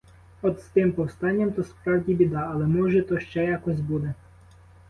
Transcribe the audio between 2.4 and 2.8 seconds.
але,